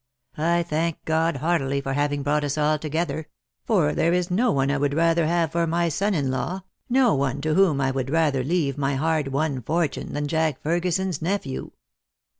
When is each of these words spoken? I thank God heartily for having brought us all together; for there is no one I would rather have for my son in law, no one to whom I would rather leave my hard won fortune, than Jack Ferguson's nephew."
I 0.39 0.63
thank 0.63 1.05
God 1.05 1.35
heartily 1.35 1.79
for 1.79 1.93
having 1.93 2.23
brought 2.23 2.43
us 2.43 2.57
all 2.57 2.79
together; 2.79 3.27
for 3.67 3.93
there 3.93 4.13
is 4.13 4.31
no 4.31 4.51
one 4.51 4.71
I 4.71 4.77
would 4.79 4.95
rather 4.95 5.27
have 5.27 5.51
for 5.51 5.67
my 5.67 5.89
son 5.89 6.15
in 6.15 6.31
law, 6.31 6.63
no 6.89 7.13
one 7.13 7.39
to 7.41 7.53
whom 7.53 7.79
I 7.79 7.91
would 7.91 8.09
rather 8.09 8.43
leave 8.43 8.79
my 8.79 8.95
hard 8.95 9.27
won 9.27 9.61
fortune, 9.61 10.13
than 10.13 10.27
Jack 10.27 10.59
Ferguson's 10.63 11.21
nephew." 11.21 11.69